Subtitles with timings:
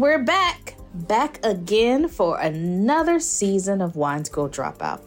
[0.00, 5.00] we're back, back again for another season of Wine School Dropout.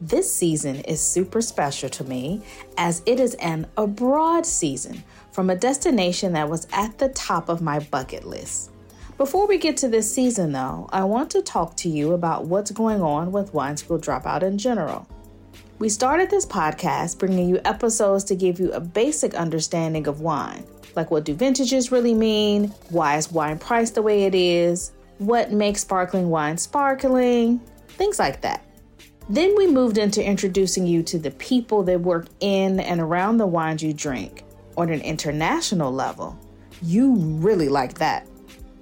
[0.00, 2.40] This season is super special to me
[2.78, 7.60] as it is an abroad season from a destination that was at the top of
[7.60, 8.70] my bucket list.
[9.18, 12.70] Before we get to this season, though, I want to talk to you about what's
[12.70, 15.06] going on with Wine School Dropout in general.
[15.78, 20.64] We started this podcast bringing you episodes to give you a basic understanding of wine
[20.96, 22.68] like, what do vintages really mean?
[22.90, 24.92] Why is wine priced the way it is?
[25.18, 27.60] What makes sparkling wine sparkling?
[27.88, 28.64] Things like that.
[29.28, 33.46] Then we moved into introducing you to the people that work in and around the
[33.46, 34.44] wines you drink
[34.76, 36.38] on an international level.
[36.82, 38.26] You really like that.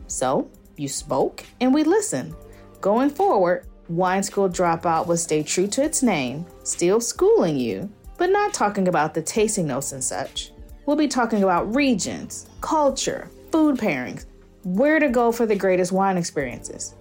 [0.06, 2.34] So you spoke and we listened.
[2.80, 8.30] Going forward, Wine School Dropout will stay true to its name, still schooling you, but
[8.30, 10.52] not talking about the tasting notes and such.
[10.88, 14.24] We'll be talking about regions, culture, food pairings,
[14.64, 16.94] where to go for the greatest wine experiences.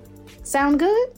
[0.43, 1.11] Sound good?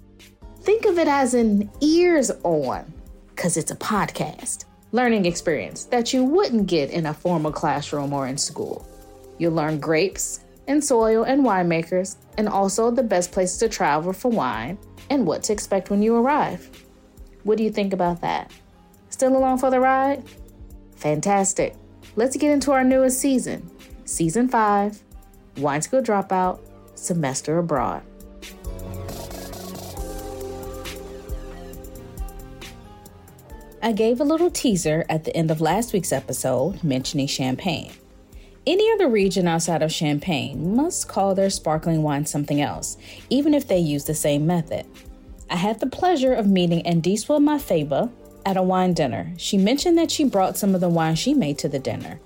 [0.59, 2.93] Think of it as an ears on,
[3.29, 8.27] because it's a podcast, learning experience that you wouldn't get in a formal classroom or
[8.27, 8.87] in school.
[9.39, 14.29] You'll learn grapes and soil and winemakers, and also the best places to travel for
[14.29, 14.77] wine
[15.09, 16.69] and what to expect when you arrive.
[17.41, 18.51] What do you think about that?
[19.09, 20.23] Still along for the ride?
[20.97, 21.75] Fantastic
[22.15, 23.69] let's get into our newest season,
[24.05, 24.99] Season 5,
[25.57, 26.59] Wine School Dropout,
[26.95, 28.03] Semester Abroad.
[33.81, 37.93] I gave a little teaser at the end of last week's episode mentioning champagne.
[38.67, 42.97] Any other region outside of Champagne must call their sparkling wine something else,
[43.29, 44.85] even if they use the same method.
[45.49, 48.11] I had the pleasure of meeting Andiswa Mafeba,
[48.49, 49.31] at a wine dinner.
[49.37, 52.19] She mentioned that she brought some of the wine she made to the dinner.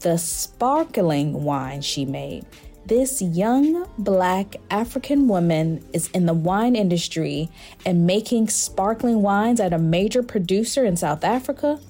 [0.00, 2.44] The sparkling wine she made.
[2.84, 7.48] This young black African woman is in the wine industry
[7.86, 11.80] and making sparkling wines at a major producer in South Africa.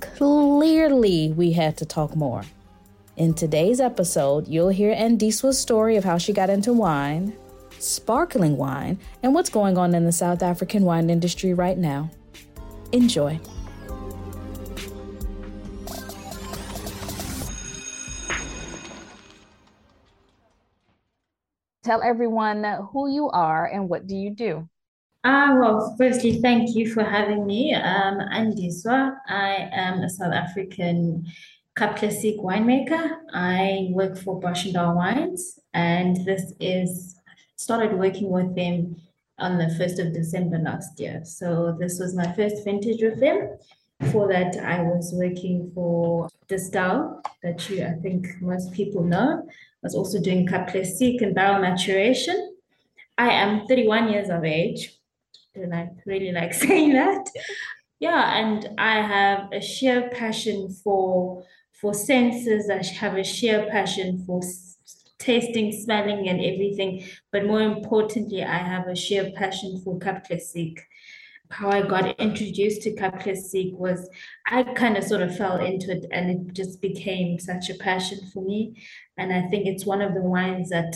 [0.00, 2.44] Clearly, we had to talk more.
[3.18, 7.36] In today's episode, you'll hear Andiswa's story of how she got into wine,
[7.78, 12.08] sparkling wine, and what's going on in the South African wine industry right now.
[12.94, 13.40] Enjoy.
[21.82, 22.62] Tell everyone
[22.92, 24.68] who you are and what do you do?
[25.24, 27.74] Uh, well, firstly, thank you for having me.
[27.74, 29.16] Um, I'm Diswa.
[29.26, 31.26] I am a South African
[31.76, 33.10] Cap Classique winemaker.
[33.32, 37.16] I work for Boschendal Wines, and this is
[37.56, 38.94] started working with them
[39.38, 41.22] on the 1st of December last year.
[41.24, 43.56] So this was my first vintage with them.
[44.10, 49.42] For that, I was working for Distell, that you, I think most people know.
[49.46, 52.56] I was also doing Cap Classique and barrel maturation.
[53.16, 54.98] I am 31 years of age,
[55.54, 57.28] and I really like saying that.
[58.00, 61.44] Yeah, and I have a sheer passion for
[61.80, 62.70] for senses.
[62.70, 64.40] I have a sheer passion for
[65.24, 67.04] tasting, smelling, and everything.
[67.32, 70.26] But more importantly, I have a sheer passion for Cap.
[71.50, 73.24] How I got introduced to Cap
[73.72, 74.08] was
[74.46, 78.18] I kind of sort of fell into it and it just became such a passion
[78.32, 78.82] for me.
[79.16, 80.94] And I think it's one of the wines that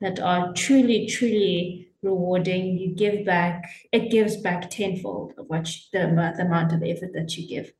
[0.00, 2.78] that are truly, truly rewarding.
[2.78, 7.12] You give back, it gives back tenfold of what you, the, the amount of effort
[7.14, 7.72] that you give.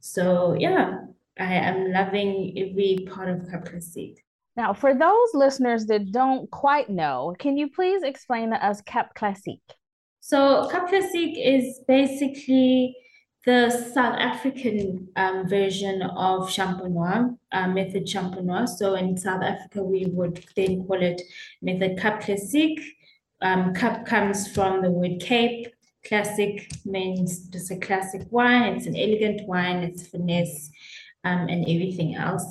[0.00, 1.00] So yeah,
[1.38, 4.24] I am loving every part of Cap Classique.
[4.56, 9.14] Now, for those listeners that don't quite know, can you please explain to us Cap
[9.14, 9.74] Classique?
[10.20, 12.96] So, Cap Classique is basically
[13.44, 18.68] the South African um, version of Champenois, uh, method Champenois.
[18.68, 21.20] So, in South Africa, we would then call it
[21.60, 22.80] method Cap Classique.
[23.42, 25.66] Um, Cap comes from the word Cape.
[26.06, 28.74] classic means just a classic wine.
[28.74, 29.78] It's an elegant wine.
[29.78, 30.70] It's finesse
[31.24, 32.46] um, and everything else.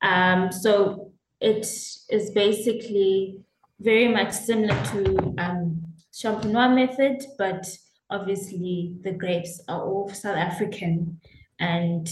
[0.00, 1.11] Um, so
[1.42, 1.66] it
[2.08, 3.40] is basically
[3.80, 7.66] very much similar to um, Champenois method, but
[8.10, 11.20] obviously the grapes are all South African
[11.58, 12.08] and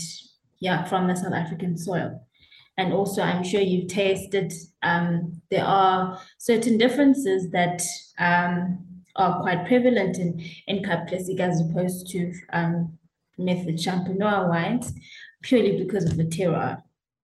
[0.58, 2.26] yeah, from the South African soil.
[2.76, 7.82] And also, I'm sure you've tasted, um, there are certain differences that
[8.18, 8.84] um,
[9.16, 12.98] are quite prevalent in, in Cap Classique as opposed to um,
[13.38, 14.92] method Champenois wines,
[15.42, 16.82] purely because of the terroir.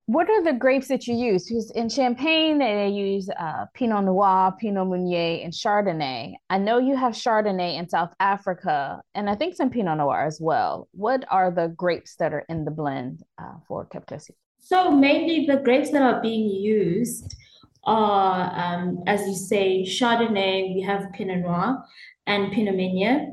[0.08, 1.48] What are the grapes that you use?
[1.48, 6.34] Because in Champagne, they use uh, Pinot Noir, Pinot Meunier, and Chardonnay.
[6.48, 10.40] I know you have Chardonnay in South Africa, and I think some Pinot Noir as
[10.40, 10.86] well.
[10.92, 14.36] What are the grapes that are in the blend uh, for Cap Classique?
[14.60, 17.34] So mainly the grapes that are being used
[17.82, 20.72] are, um, as you say, Chardonnay.
[20.72, 21.82] We have Pinot Noir
[22.28, 23.32] and Pinot Meunier.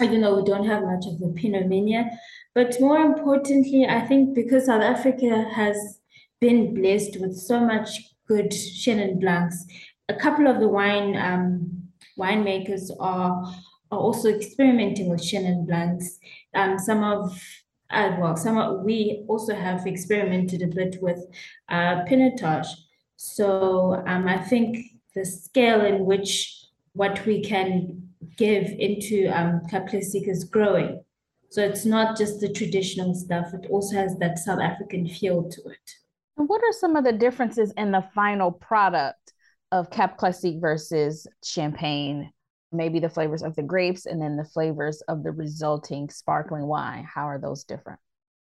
[0.00, 2.10] Even though we don't have much of the Pinot Meunier,
[2.54, 6.00] but more importantly, I think because South Africa has
[6.40, 7.88] been blessed with so much
[8.26, 9.64] good Chenin Blancs.
[10.08, 11.82] A couple of the wine um,
[12.18, 13.54] winemakers are
[13.90, 16.18] are also experimenting with Chenin Blancs.
[16.54, 17.38] Um, some of
[17.90, 21.18] uh, well, some of, we also have experimented a bit with
[21.68, 22.66] uh, Pinotage.
[23.16, 24.78] So um, I think
[25.14, 31.04] the scale in which what we can give into um, Classique is growing.
[31.50, 35.60] So it's not just the traditional stuff; it also has that South African feel to
[35.68, 36.03] it.
[36.36, 39.32] And what are some of the differences in the final product
[39.72, 42.30] of Cap Classique versus champagne?
[42.72, 47.04] Maybe the flavors of the grapes and then the flavors of the resulting sparkling wine.
[47.04, 48.00] How are those different?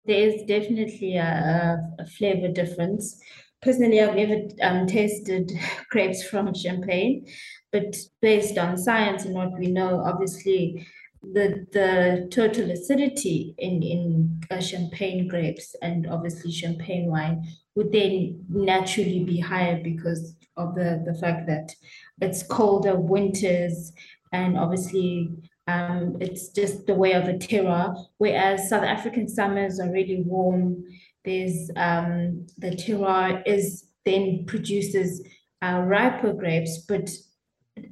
[0.06, 3.20] There is definitely a, a flavor difference.
[3.60, 5.50] Personally, I've never um, tasted
[5.90, 7.26] grapes from champagne,
[7.72, 10.86] but based on science and what we know, obviously
[11.32, 17.44] the the total acidity in in uh, champagne grapes and obviously champagne wine
[17.74, 21.72] would then naturally be higher because of the the fact that
[22.20, 23.92] it's colder winters
[24.32, 25.30] and obviously
[25.66, 28.06] um, it's just the way of the terroir.
[28.18, 30.84] Whereas South African summers are really warm.
[31.24, 35.26] There's um, the terroir is then produces
[35.62, 37.10] uh, riper grapes, but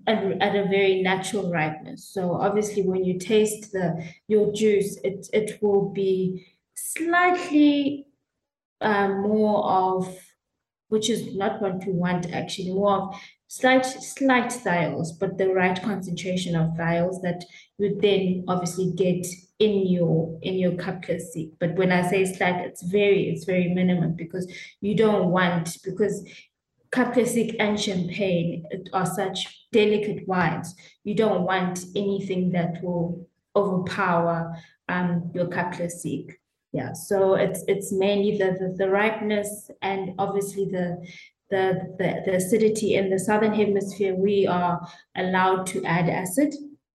[0.07, 2.05] at, at a very natural ripeness.
[2.05, 8.07] So obviously, when you taste the your juice, it it will be slightly
[8.81, 10.17] um, more of,
[10.89, 13.15] which is not what we want actually, more of
[13.49, 17.45] slight slight thiols, but the right concentration of thiols that
[17.79, 19.27] you then obviously get
[19.59, 21.53] in your in your Cap Classique.
[21.61, 24.51] But when I say slight, it's very it's very minimum because
[24.81, 26.27] you don't want because
[26.93, 30.75] Cap Classique and Champagne are such delicate wines.
[31.05, 34.55] You don't want anything that will overpower
[34.89, 36.39] um, your Cap Classique.
[36.73, 41.07] Yeah, so it's it's mainly the, the, the ripeness and obviously the,
[41.51, 44.15] the the the acidity in the southern hemisphere.
[44.15, 44.81] We are
[45.17, 46.55] allowed to add acid,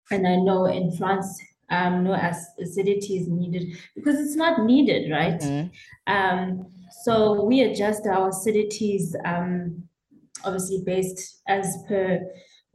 [0.10, 1.40] and I know in France
[1.70, 5.40] um, no acidity is needed because it's not needed, right?
[5.40, 6.12] Mm-hmm.
[6.12, 6.68] Um,
[7.04, 9.87] so we adjust our acidities um,
[10.44, 12.22] obviously based as per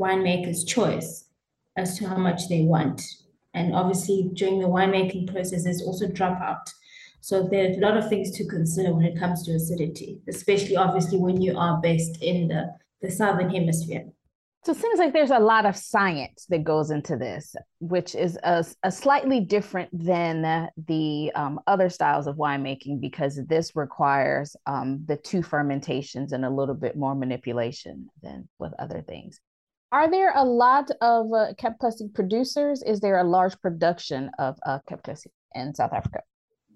[0.01, 1.27] winemaker's choice
[1.77, 3.03] as to how much they want.
[3.55, 6.67] And obviously during the winemaking process, there's also dropout.
[7.21, 11.19] So there's a lot of things to consider when it comes to acidity, especially obviously
[11.19, 14.05] when you are based in the, the southern hemisphere.
[14.65, 18.39] So it seems like there's a lot of science that goes into this, which is
[18.45, 24.55] a, a slightly different than the, the um, other styles of winemaking because this requires
[24.67, 29.41] um, the two fermentations and a little bit more manipulation than with other things.
[29.91, 31.53] Are there a lot of uh,
[32.15, 32.85] producers?
[32.85, 34.79] Is there a large production of uh,
[35.57, 36.21] in South Africa?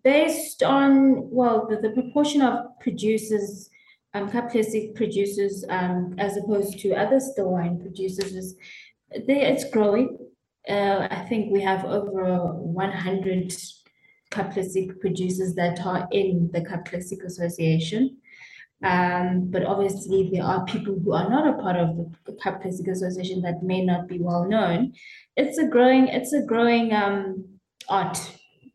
[0.02, 3.70] Based on, well, the, the proportion of producers
[4.16, 8.56] um, Cap Classique producers, um, as opposed to other still wine producers, is
[9.26, 10.18] they, it's growing.
[10.68, 13.54] Uh, I think we have over 100
[14.30, 18.16] Cap Classique producers that are in the Cap Classique Association.
[18.82, 22.88] Um, but obviously, there are people who are not a part of the Cap Classique
[22.88, 24.92] Association that may not be well known.
[25.36, 27.44] It's a growing, it's a growing um,
[27.88, 28.18] art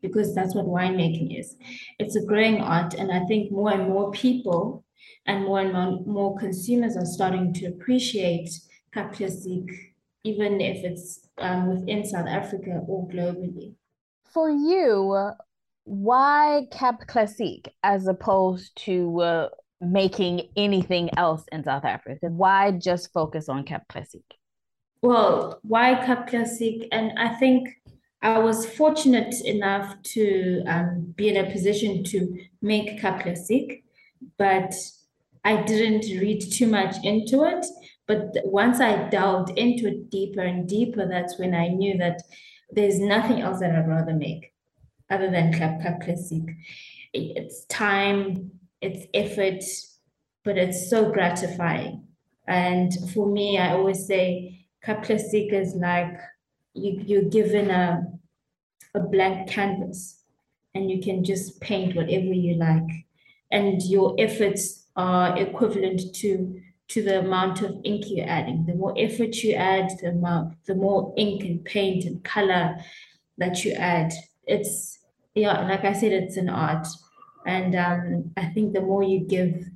[0.00, 1.56] because that's what winemaking is.
[1.98, 4.84] It's a growing art, and I think more and more people
[5.26, 8.50] and more and more, more consumers are starting to appreciate
[8.92, 9.94] Cap Classique,
[10.24, 13.74] even if it's um, within South Africa or globally.
[14.24, 15.32] For you,
[15.84, 19.48] why Cap Classique as opposed to uh,
[19.80, 22.28] making anything else in South Africa?
[22.28, 24.34] Why just focus on Cap Classique?
[25.02, 26.88] Well, why Cap Classique?
[26.92, 27.68] And I think
[28.22, 33.81] I was fortunate enough to um, be in a position to make Cap Classique,
[34.38, 34.74] but
[35.44, 37.66] I didn't read too much into it.
[38.06, 42.22] But once I delved into it deeper and deeper, that's when I knew that
[42.70, 44.52] there's nothing else that I'd rather make
[45.10, 46.50] other than Cap Cap Classique.
[47.12, 48.50] It's time,
[48.80, 49.62] it's effort,
[50.44, 52.04] but it's so gratifying.
[52.48, 56.18] And for me, I always say Cap Classique is like
[56.74, 58.04] you, you're given a,
[58.94, 60.22] a blank canvas
[60.74, 63.06] and you can just paint whatever you like.
[63.52, 68.66] And your efforts are equivalent to to the amount of ink you're adding.
[68.66, 72.76] The more effort you add, the amount, the more ink and paint and color
[73.38, 74.12] that you add.
[74.46, 74.98] It's
[75.34, 76.86] yeah, like I said, it's an art.
[77.46, 79.70] And um, I think the more you give,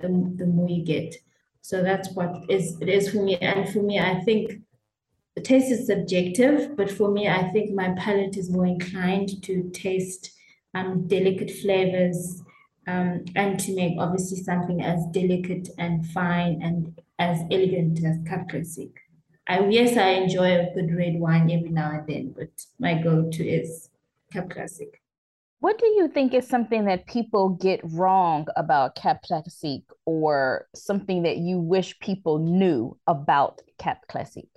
[0.00, 1.14] the, the more you get.
[1.62, 3.36] So that's what is it is for me.
[3.36, 4.52] And for me, I think
[5.34, 9.70] the taste is subjective, but for me, I think my palate is more inclined to
[9.70, 10.32] taste
[10.74, 12.42] um, delicate flavors
[12.88, 18.48] um, and to make obviously something as delicate and fine and as elegant as Cap
[18.48, 18.96] Classique.
[19.46, 23.46] I, yes, I enjoy a good red wine every now and then, but my go-to
[23.46, 23.90] is
[24.32, 25.00] Cap Classique.
[25.60, 31.24] What do you think is something that people get wrong about Cap Classique or something
[31.24, 34.56] that you wish people knew about Cap Classique?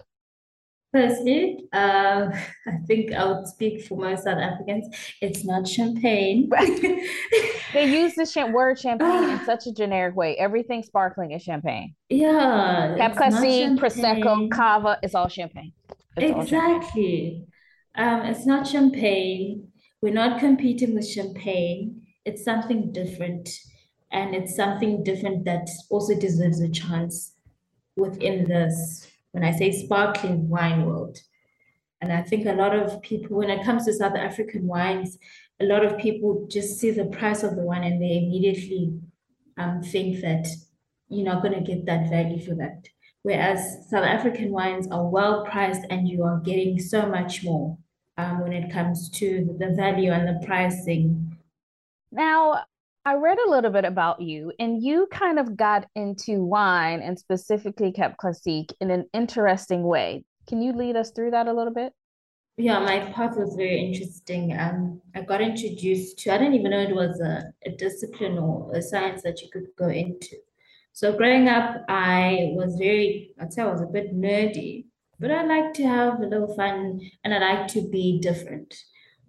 [0.94, 2.30] Firstly, uh,
[2.68, 4.94] I think I would speak for most South Africans.
[5.22, 6.50] It's not champagne.
[7.74, 10.36] they use the word champagne in such a generic way.
[10.38, 11.96] Everything sparkling is champagne.
[12.10, 12.96] Yeah.
[12.98, 15.72] Cap Classique, Prosecco, Cava, it's all champagne.
[16.18, 16.58] It's exactly.
[16.58, 17.48] All champagne.
[17.96, 19.68] Um, it's not champagne.
[20.02, 22.02] We're not competing with champagne.
[22.26, 23.50] It's something different.
[24.12, 27.34] And it's something different that also deserves a chance
[27.96, 31.18] within this when I say sparkling wine world.
[32.02, 35.18] And I think a lot of people, when it comes to South African wines,
[35.60, 39.00] a lot of people just see the price of the wine and they immediately
[39.58, 40.48] um, think that
[41.10, 42.88] you're not going to get that value for that.
[43.24, 47.78] Whereas South African wines are well priced and you are getting so much more
[48.18, 51.38] um, when it comes to the value and the pricing.
[52.12, 52.64] Now,
[53.04, 57.18] I read a little bit about you, and you kind of got into wine and
[57.18, 60.24] specifically Cap Classique in an interesting way.
[60.48, 61.94] Can you lead us through that a little bit?
[62.58, 64.56] Yeah, my path was very interesting.
[64.56, 68.72] Um, I got introduced to, I didn't even know it was a, a discipline or
[68.76, 70.36] a science that you could go into.
[70.94, 74.86] So growing up, I was very, I'd say I was a bit nerdy,
[75.20, 78.76] but I like to have a little fun and I like to be different.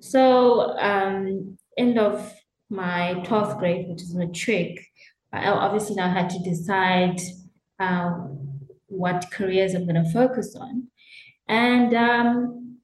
[0.01, 2.35] So um, end of
[2.73, 4.85] my 12th grade, which is matric,
[5.33, 7.21] I obviously now had to decide
[7.79, 10.89] um, what careers I'm going to focus on.
[11.49, 12.79] And um,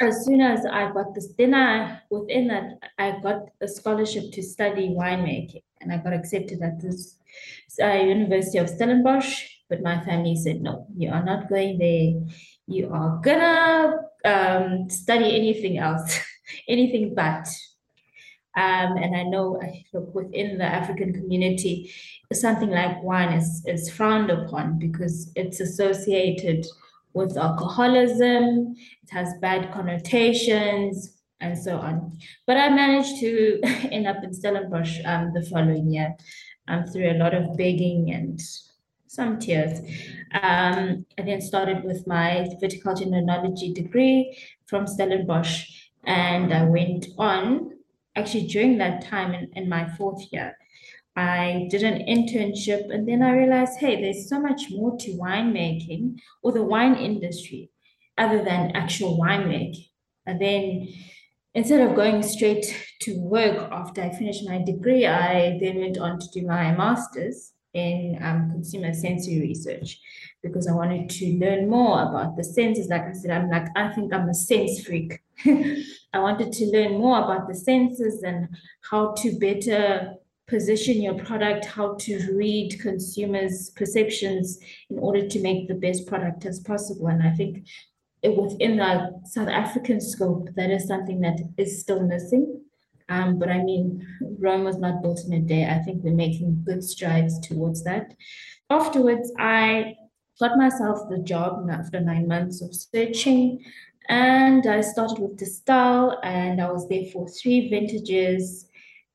[0.00, 4.88] as soon as I got this, I, within that, I got a scholarship to study
[4.88, 7.18] winemaking and I got accepted at this
[7.80, 9.44] uh, University of Stellenbosch.
[9.68, 12.22] But my family said, no, you are not going there.
[12.66, 16.20] You are gonna um, study anything else,
[16.68, 17.48] anything but
[18.54, 19.60] um, and I know
[19.92, 21.92] look, within the African community,
[22.32, 26.66] something like wine is, is frowned upon because it's associated
[27.14, 32.18] with alcoholism, it has bad connotations, and so on.
[32.46, 36.14] But I managed to end up in Stellenbosch um, the following year
[36.68, 38.40] um, through a lot of begging and
[39.06, 39.80] some tears.
[40.32, 45.66] Um, I then started with my viticulture and enology degree from Stellenbosch,
[46.04, 47.72] and I went on
[48.16, 50.56] actually during that time in, in my fourth year,
[51.14, 56.18] I did an internship and then I realized, hey, there's so much more to winemaking
[56.42, 57.70] or the wine industry
[58.16, 59.88] other than actual winemaking.
[60.26, 60.88] And then
[61.54, 62.64] instead of going straight
[63.02, 67.52] to work after I finished my degree, I then went on to do my master's
[67.74, 69.98] in um, consumer sensory research
[70.42, 72.88] because I wanted to learn more about the senses.
[72.88, 75.20] Like I said, I'm like, I think I'm a sense freak.
[75.46, 78.48] I wanted to learn more about the senses and
[78.90, 80.14] how to better
[80.48, 84.58] position your product, how to read consumers' perceptions
[84.90, 87.06] in order to make the best product as possible.
[87.06, 87.66] And I think
[88.22, 92.60] within the South African scope, that is something that is still missing.
[93.08, 94.06] Um, but I mean,
[94.38, 95.66] Rome was not built in a day.
[95.66, 98.14] I think we're making good strides towards that.
[98.70, 99.94] Afterwards, I
[100.38, 103.64] got myself the job after nine months of searching.
[104.08, 108.68] And I started with Distell, and I was there for three vintages.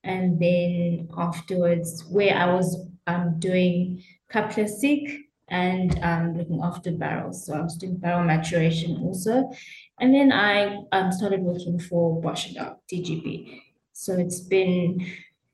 [0.03, 7.45] And then afterwards, where I was um, doing Cap Classique, and um, looking after barrels.
[7.45, 9.49] So I was doing barrel maturation also.
[9.99, 12.53] And then I um, started working for Bosch
[12.91, 13.61] DGB.
[13.93, 15.05] So it's been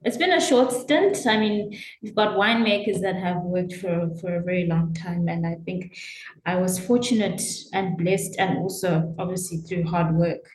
[0.04, 1.26] it's been a short stint.
[1.26, 5.28] I mean, we've got winemakers that have worked for, for a very long time.
[5.28, 5.98] And I think
[6.46, 7.42] I was fortunate
[7.74, 10.46] and blessed, and also obviously through hard work,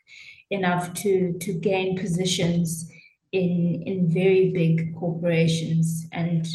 [0.50, 2.90] enough to, to gain positions
[3.32, 6.46] in, in very big corporations and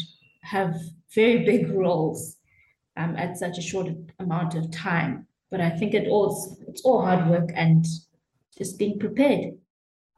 [0.42, 0.74] have
[1.14, 2.36] very big roles
[2.96, 5.26] um, at such a short amount of time.
[5.50, 7.84] But I think it all, it's all hard work and
[8.56, 9.54] just being prepared.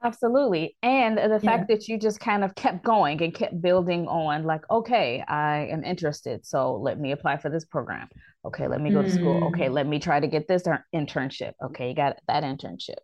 [0.07, 0.77] Absolutely.
[0.83, 1.39] And the yeah.
[1.39, 5.69] fact that you just kind of kept going and kept building on, like, okay, I
[5.71, 6.47] am interested.
[6.47, 8.09] So let me apply for this program.
[8.45, 9.07] Okay, let me go mm.
[9.07, 9.45] to school.
[9.49, 9.73] Okay, mm.
[9.73, 10.63] let me try to get this
[10.95, 11.53] internship.
[11.63, 13.01] Okay, you got that internship.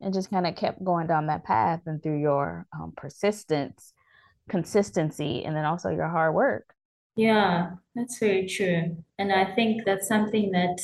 [0.00, 3.92] And just kind of kept going down that path and through your um, persistence,
[4.48, 6.72] consistency, and then also your hard work.
[7.16, 8.96] Yeah, that's very true.
[9.18, 10.78] And I think that's something that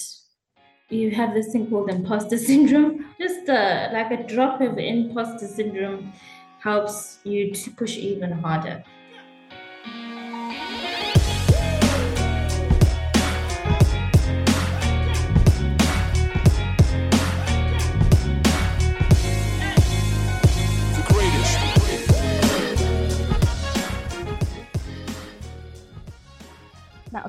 [0.93, 3.07] you have this thing called imposter syndrome.
[3.21, 6.13] Just uh, like a drop of imposter syndrome
[6.61, 8.85] helps you to push even harder.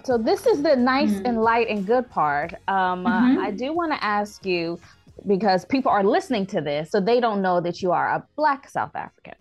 [0.03, 1.25] So this is the nice mm-hmm.
[1.25, 2.53] and light and good part.
[2.67, 3.37] Um, mm-hmm.
[3.37, 4.79] uh, I do want to ask you
[5.27, 8.69] because people are listening to this, so they don't know that you are a Black
[8.69, 9.35] South African.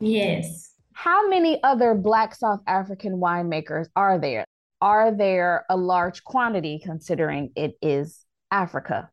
[0.00, 0.74] Yes.
[0.92, 4.44] How many other Black South African winemakers are there?
[4.80, 9.10] Are there a large quantity considering it is Africa?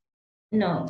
[0.51, 0.88] No.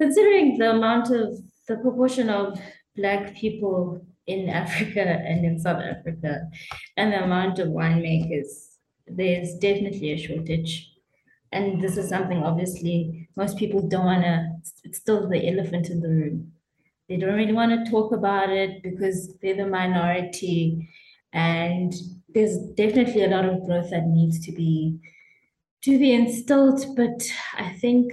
[0.00, 2.60] Considering the amount of the proportion of
[2.96, 6.40] Black people in Africa and in South Africa
[6.96, 8.71] and the amount of winemakers
[9.06, 10.92] there's definitely a shortage.
[11.52, 14.48] And this is something obviously most people don't want to,
[14.84, 16.52] it's still the elephant in the room.
[17.08, 20.88] They don't really want to talk about it because they're the minority.
[21.32, 21.92] And
[22.28, 24.98] there's definitely a lot of growth that needs to be
[25.82, 26.96] to be instilled.
[26.96, 28.12] But I think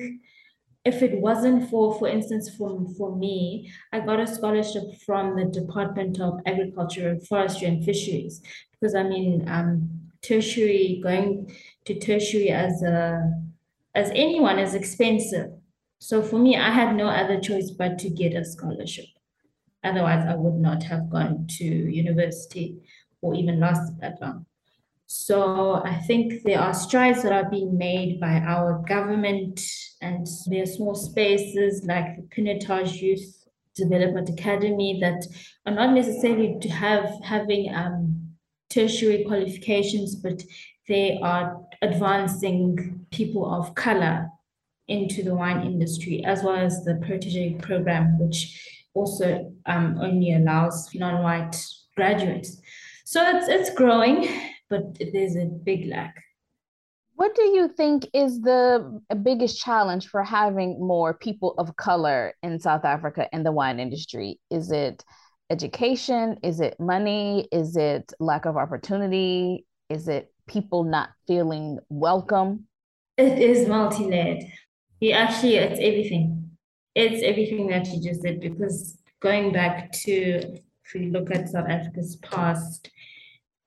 [0.84, 5.46] if it wasn't for, for instance, for, for me, I got a scholarship from the
[5.46, 8.42] Department of Agriculture, Forestry and Fisheries
[8.80, 9.90] because I mean, um,
[10.22, 11.52] tertiary, going
[11.86, 13.32] to tertiary as a
[13.96, 15.52] as anyone is expensive.
[16.00, 19.06] So for me, I had no other choice but to get a scholarship.
[19.84, 22.78] Otherwise, I would not have gone to university
[23.22, 24.46] or even lasted that long.
[25.12, 29.60] So I think there are strides that are being made by our government,
[30.02, 35.26] and there are small spaces like the Pinotage Youth Development Academy that
[35.66, 38.09] are not necessarily to have having um,
[38.70, 40.44] tertiary qualifications, but
[40.88, 44.28] they are advancing people of color
[44.88, 48.40] into the wine industry, as well as the protege program, which
[48.96, 51.56] also um, only allows non-white
[51.96, 52.60] graduates.
[53.06, 54.28] So it's it's growing,
[54.70, 56.16] but there's a big lack.
[57.16, 62.60] What do you think is the biggest challenge for having more people of color in
[62.60, 64.40] South Africa in the wine industry?
[64.50, 65.04] Is it
[65.50, 66.38] education?
[66.44, 67.48] Is it money?
[67.52, 69.66] Is it lack of opportunity?
[69.90, 72.66] Is it people not feeling welcome?
[73.18, 74.44] It is multi layered.
[75.00, 76.52] You actually, it's everything.
[76.96, 81.68] It's everything that you just said because going back to, if we look at South
[81.70, 82.90] Africa's past,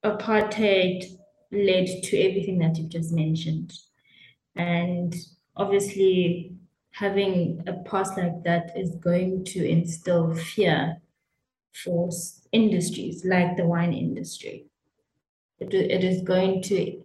[0.04, 1.04] apartheid
[1.50, 3.72] led to everything that you've just mentioned.
[4.56, 5.14] And
[5.56, 6.54] obviously,
[6.92, 10.98] having a past like that is going to instill fear
[11.72, 12.10] for
[12.52, 14.66] industries like the wine industry.
[15.58, 17.02] It, it is going to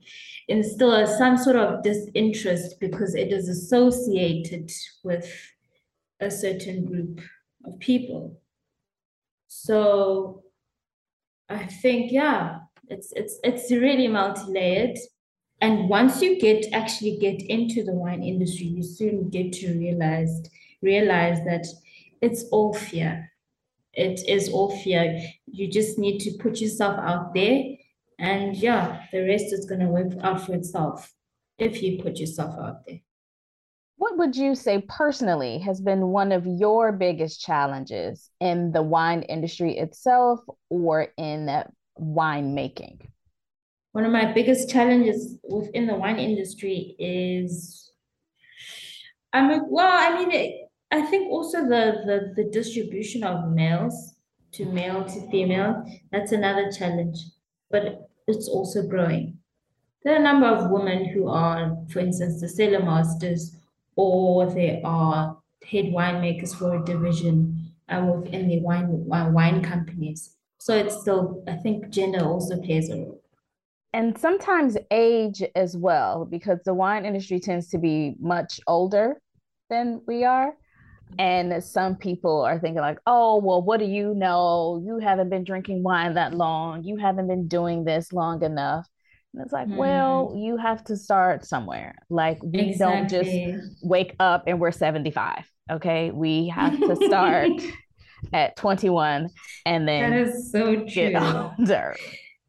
[0.48, 4.72] instill some sort of disinterest because it is associated
[5.04, 5.32] with
[6.20, 7.22] a certain group
[7.66, 8.40] of people.
[9.48, 10.44] So
[11.50, 14.98] I think, yeah, it's it's it's really multi-layered.
[15.62, 20.42] And once you get actually get into the wine industry, you soon get to realize
[20.82, 21.66] realize that
[22.22, 23.32] it's all fear
[23.98, 25.20] it is all fear.
[25.48, 27.64] You just need to put yourself out there,
[28.20, 31.12] and yeah, the rest is going to work out for itself
[31.58, 33.00] if you put yourself out there.
[33.96, 39.24] What would you say personally has been one of your biggest challenges in the wine
[39.24, 41.50] industry itself or in
[41.96, 43.10] wine making?
[43.94, 47.92] One of my biggest challenges within the wine industry is,
[49.34, 54.16] I'm mean, well, I mean, it, I think also the, the, the distribution of males
[54.54, 57.18] to male to female, that's another challenge,
[57.70, 59.38] but it's also growing.
[60.04, 63.58] there are a number of women who are, for instance, the cellar masters,
[63.98, 65.38] or they are
[65.70, 68.88] head winemakers for a division um, within the wine
[69.34, 70.36] wine companies.
[70.60, 73.22] So it's still, I think, gender also plays a role.
[73.94, 79.22] And sometimes age as well, because the wine industry tends to be much older
[79.70, 80.56] than we are.
[81.20, 84.82] And some people are thinking, like, oh, well, what do you know?
[84.86, 86.84] You haven't been drinking wine that long.
[86.84, 88.88] You haven't been doing this long enough.
[89.34, 89.78] And it's like, mm.
[89.78, 91.96] well, you have to start somewhere.
[92.10, 92.76] Like, we exactly.
[92.78, 95.50] don't just wake up and we're 75.
[95.72, 96.12] Okay.
[96.12, 97.52] We have to start
[98.34, 99.30] at 21
[99.66, 101.14] and then that is so true.
[101.16, 101.96] older.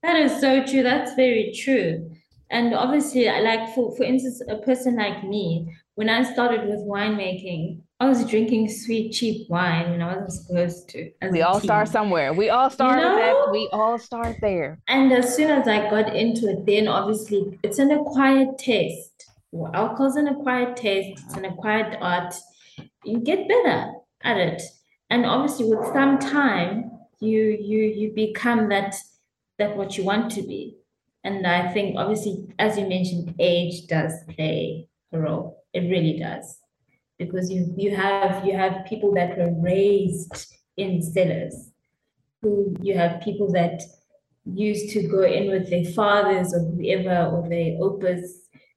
[0.03, 0.83] That is so true.
[0.83, 2.11] That's very true.
[2.51, 7.83] And obviously, like for, for instance, a person like me, when I started with winemaking,
[8.01, 11.11] I was drinking sweet, cheap wine when I wasn't supposed to.
[11.33, 12.33] We all start somewhere.
[12.33, 13.17] We all start you know?
[13.17, 13.51] that.
[13.51, 14.79] We all start there.
[14.87, 19.29] And as soon as I got into it, then obviously it's an acquired taste.
[19.51, 21.25] Well, alcohol's an acquired taste.
[21.25, 22.35] It's an acquired art.
[23.05, 24.63] You get better at it,
[25.11, 28.95] and obviously with some time, you you you become that
[29.59, 30.77] that what you want to be.
[31.25, 35.65] And I think obviously, as you mentioned, age does play a role.
[35.73, 36.61] It really does
[37.19, 41.71] because you you have you have people that were raised in cellars
[42.43, 43.83] who you have people that
[44.45, 48.23] used to go in with their fathers or whoever or their opas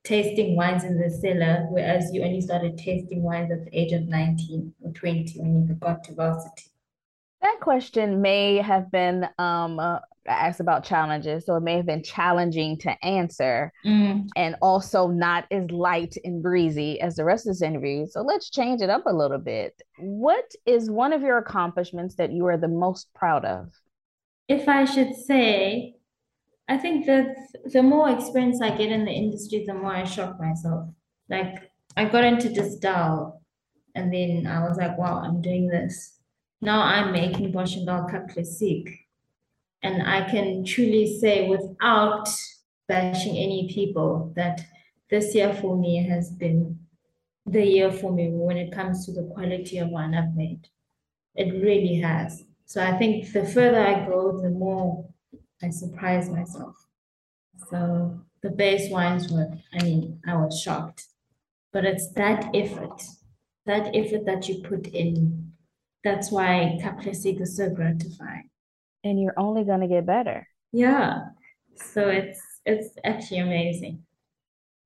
[0.03, 4.07] tasting wines in the cellar, whereas you only started tasting wines at the age of
[4.07, 6.65] 19 or 20 when you got to varsity.
[7.41, 9.79] That question may have been um,
[10.27, 14.27] uh, asked about challenges, so it may have been challenging to answer mm.
[14.35, 18.05] and also not as light and breezy as the rest of this interview.
[18.05, 19.81] So let's change it up a little bit.
[19.97, 23.71] What is one of your accomplishments that you are the most proud of?
[24.47, 25.95] If I should say,
[26.67, 30.39] I think that the more experience I get in the industry, the more I shock
[30.39, 30.89] myself.
[31.29, 33.39] Like I got into this Distell
[33.95, 36.19] and then I was like, wow, I'm doing this.
[36.61, 37.87] Now I'm making Bosch and
[38.29, 39.00] Classique
[39.83, 42.29] and I can truly say without
[42.87, 44.61] bashing any people that
[45.09, 46.79] this year for me has been
[47.45, 50.67] the year for me when it comes to the quality of wine I've made.
[51.35, 52.43] It really has.
[52.65, 55.05] So I think the further I go, the more
[55.61, 56.75] I surprise myself.
[57.69, 61.05] So the base wines were, I mean, I was shocked.
[61.73, 63.01] But it's that effort,
[63.65, 65.53] that effort that you put in.
[66.03, 68.50] That's why Classique is so gratifying
[69.03, 70.47] and you're only going to get better.
[70.71, 71.29] Yeah.
[71.75, 74.03] So it's it's actually amazing.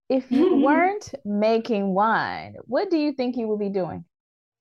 [0.10, 4.06] If you weren't making wine, what do you think you would be doing?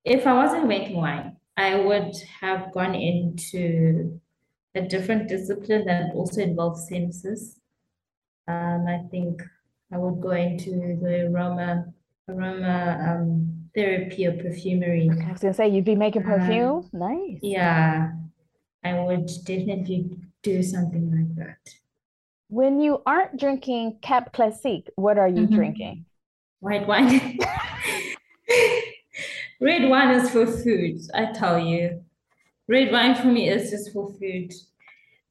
[0.05, 4.21] If I wasn't making wine, I would have gone into
[4.75, 7.61] a different discipline that also involves senses.
[8.49, 9.43] Um, I think
[9.93, 11.87] I would go into the aroma
[12.29, 15.11] aroma um, therapy or perfumery.
[15.11, 16.91] I was gonna say you'd be making perfume.
[16.93, 17.39] Uh, nice.
[17.43, 18.13] Yeah,
[18.85, 20.11] I would definitely
[20.43, 21.75] do something like that.
[22.49, 25.55] When you aren't drinking Cap Classique, what are you mm-hmm.
[25.55, 26.05] drinking?
[26.61, 27.39] White wine.
[29.61, 32.05] Red wine is for food, I tell you.
[32.69, 34.53] Red wine for me is just for food.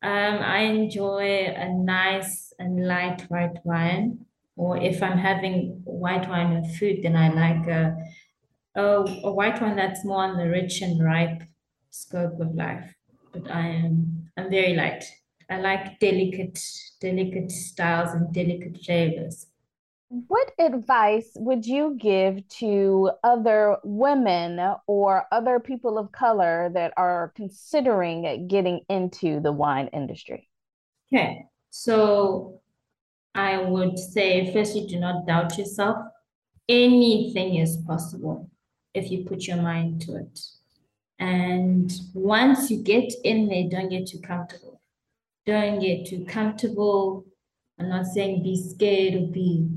[0.02, 4.26] Um, I enjoy a nice and light white wine.
[4.56, 7.96] Or if I'm having white wine with food, then I like a,
[8.76, 8.84] a,
[9.24, 11.44] a white wine that's more on the rich and ripe
[11.90, 12.96] scope of life
[13.34, 15.04] but I am I'm very light.
[15.50, 16.60] I like delicate,
[17.02, 19.48] delicate styles and delicate flavors.
[20.10, 27.34] What advice would you give to other women or other people of color that are
[27.36, 30.50] considering getting into the wine industry?
[31.12, 32.62] Okay, so
[33.36, 35.98] I would say, firstly, do not doubt yourself.
[36.70, 38.50] Anything is possible
[38.94, 40.40] if you put your mind to it.
[41.20, 44.82] And once you get in there, don't get too comfortable.
[45.46, 47.26] Don't get too comfortable.
[47.80, 49.68] I'm not saying be scared or be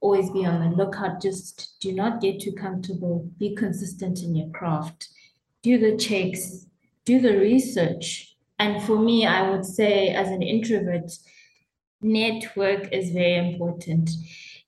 [0.00, 1.20] always be on the lookout.
[1.20, 3.28] Just do not get too comfortable.
[3.38, 5.08] Be consistent in your craft.
[5.62, 6.66] Do the checks,
[7.04, 8.36] do the research.
[8.58, 11.10] And for me, I would say, as an introvert,
[12.00, 14.10] network is very important.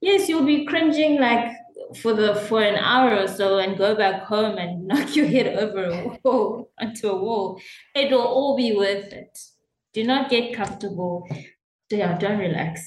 [0.00, 1.52] Yes, you'll be cringing like
[1.96, 5.46] for the for an hour or so and go back home and knock your head
[5.58, 7.60] over a wall onto a wall,
[7.94, 9.38] it will all be worth it.
[9.92, 11.28] Do not get comfortable.
[11.90, 12.82] Yeah, don't relax.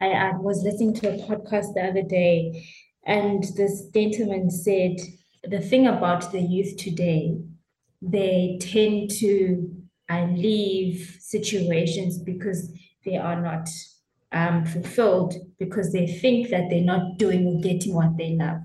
[0.00, 2.68] I, I was listening to a podcast the other day,
[3.06, 4.96] and this gentleman said
[5.44, 7.38] the thing about the youth today,
[8.02, 9.76] they tend to
[10.10, 12.70] leave situations because
[13.04, 13.68] they are not
[14.32, 18.58] um, fulfilled because they think that they're not doing or getting what they love.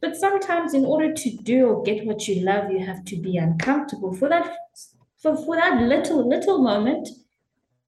[0.00, 3.36] But sometimes, in order to do or get what you love, you have to be
[3.36, 4.54] uncomfortable for that
[5.20, 7.08] for, for that little little moment,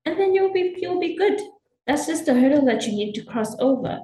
[0.04, 1.40] and then you'll be you'll be good.
[1.86, 4.00] That's just a hurdle that you need to cross over.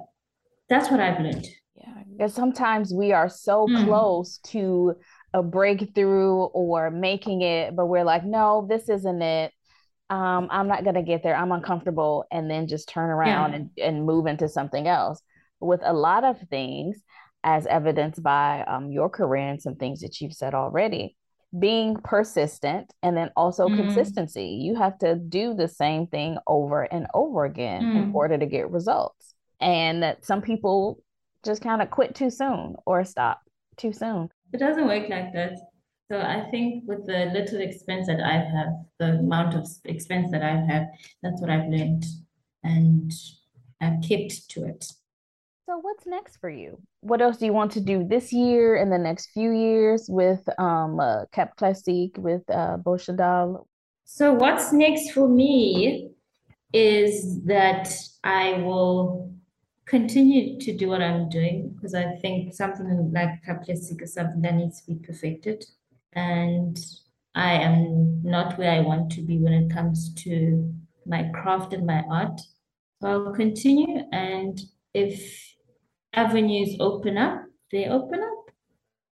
[0.69, 1.47] That's what I've learned.
[1.75, 3.85] Yeah, because sometimes we are so mm.
[3.85, 4.95] close to
[5.33, 9.53] a breakthrough or making it, but we're like, no, this isn't it
[10.09, 11.35] um, I'm not gonna get there.
[11.35, 13.55] I'm uncomfortable, and then just turn around yeah.
[13.57, 15.21] and, and move into something else.
[15.59, 17.01] With a lot of things,
[17.43, 21.15] as evidenced by um, your career and some things that you've said already,
[21.57, 23.75] being persistent and then also mm.
[23.77, 24.59] consistency.
[24.61, 27.95] You have to do the same thing over and over again mm.
[27.95, 29.33] in order to get results.
[29.59, 31.01] And that some people
[31.45, 33.39] just kind of quit too soon or stop
[33.77, 34.29] too soon.
[34.53, 35.53] It doesn't work like that.
[36.09, 40.41] So I think with the little expense that I have, the amount of expense that
[40.41, 40.87] I have,
[41.21, 42.05] that's what I've learned,
[42.63, 43.11] and
[43.81, 44.85] I've kept to it.
[45.65, 46.79] So what's next for you?
[47.01, 50.47] What else do you want to do this year and the next few years with
[50.57, 53.65] um uh, Cap Classique with uh Boschendal?
[54.05, 56.11] So what's next for me
[56.71, 57.93] is that
[58.23, 59.33] I will
[59.85, 64.41] continue to do what I'm doing because I think something like Cap Classique is something
[64.43, 65.65] that needs to be perfected
[66.17, 66.79] and
[67.35, 70.73] I am not where I want to be when it comes to
[71.05, 72.41] my craft and my art.
[72.99, 74.59] So I'll continue, and
[74.95, 75.13] if
[76.13, 78.51] avenues open up, they open up.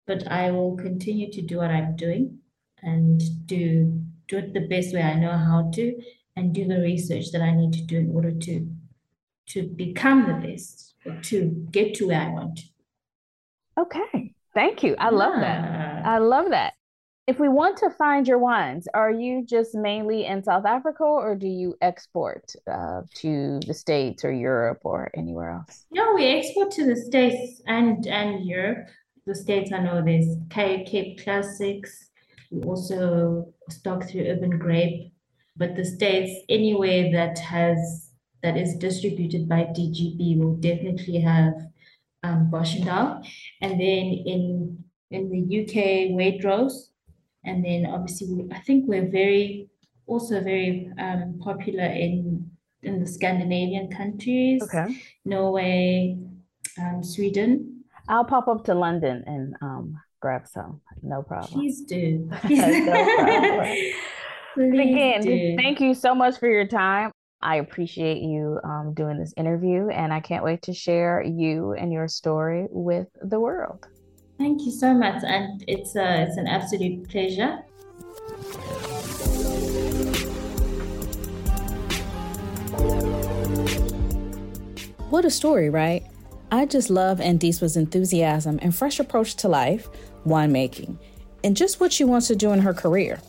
[0.07, 2.39] But I will continue to do what I'm doing
[2.81, 5.93] and do do it the best way I know how to,
[6.35, 8.67] and do the research that I need to do in order to
[9.49, 10.95] to become the best,
[11.29, 12.59] to get to where I want.
[13.77, 14.95] Okay, thank you.
[14.97, 16.03] I love that.
[16.03, 16.73] I love that
[17.27, 21.35] if we want to find your wines, are you just mainly in South Africa or
[21.35, 25.85] do you export uh, to the States or Europe or anywhere else?
[25.91, 28.87] No, we export to the States and, and Europe.
[29.25, 32.09] The States, I know there's Cape Classics.
[32.51, 35.11] We also stock through Urban Grape.
[35.57, 38.11] But the States, anywhere that has
[38.43, 41.53] that is distributed by DGB will definitely have
[42.21, 43.25] um, Boschendal.
[43.61, 46.89] And then in in the UK, Waitrose,
[47.45, 49.69] and then obviously, we, I think we're very,
[50.07, 52.49] also very um, popular in
[52.83, 54.61] in the Scandinavian countries.
[54.63, 54.95] Okay.
[55.25, 56.17] Norway,
[56.79, 57.83] um, Sweden.
[58.07, 60.81] I'll pop up to London and um, grab some.
[61.01, 61.59] No problem.
[61.59, 62.29] Please do.
[64.53, 65.55] Please Again, do.
[65.57, 67.11] thank you so much for your time.
[67.41, 71.91] I appreciate you um, doing this interview, and I can't wait to share you and
[71.91, 73.85] your story with the world.
[74.37, 77.63] Thank you so much, and it's a, it's an absolute pleasure.
[85.09, 86.03] What a story, right?
[86.51, 89.87] I just love Andiswa's enthusiasm and fresh approach to life,
[90.25, 90.97] winemaking,
[91.43, 93.21] and just what she wants to do in her career.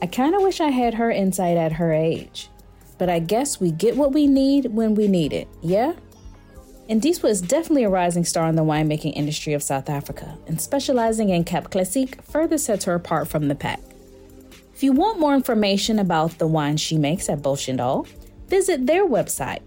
[0.00, 2.48] I kind of wish I had her insight at her age,
[2.96, 5.92] but I guess we get what we need when we need it, yeah?
[6.88, 11.28] Andiswa is definitely a rising star in the winemaking industry of South Africa, and specializing
[11.28, 13.80] in Cap Classique further sets her apart from the pack.
[14.72, 18.08] If you want more information about the wine she makes at Boschendal,
[18.46, 19.60] visit their website,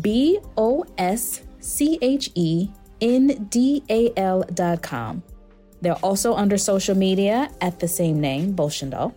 [0.00, 2.68] B O S C H E
[3.00, 5.24] N D A L dot com.
[5.80, 9.12] They're also under social media at the same name, Boschendal.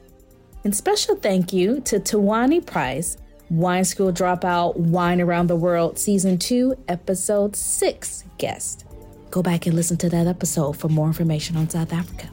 [0.64, 3.18] And special thank you to Tawani Price
[3.50, 8.86] Wine School Dropout Wine Around the World Season 2, Episode 6 guest.
[9.30, 12.30] Go back and listen to that episode for more information on South Africa.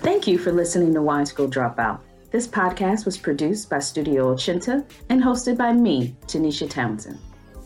[0.00, 2.00] Thank you for listening to Wine School Dropout.
[2.30, 7.18] This podcast was produced by Studio Ochenta and hosted by me, Tanisha Townsend.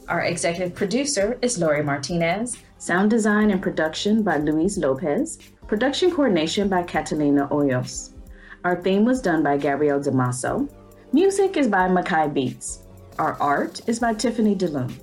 [0.09, 2.57] Our executive producer is Lori Martinez.
[2.81, 5.39] Sound design and production by Luis Lopez.
[5.67, 8.15] Production coordination by Catalina Hoyos.
[8.63, 10.73] Our theme was done by Gabrielle Damaso.
[11.13, 12.87] Music is by Makai Beats.
[13.19, 14.95] Our art is by Tiffany DeLune.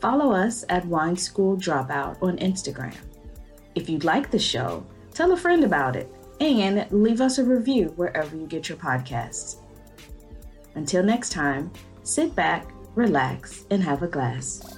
[0.00, 2.96] Follow us at Wine School Dropout on Instagram.
[3.74, 6.10] If you like the show, tell a friend about it
[6.40, 9.56] and leave us a review wherever you get your podcasts.
[10.76, 11.70] Until next time,
[12.04, 14.77] sit back, relax, and have a glass.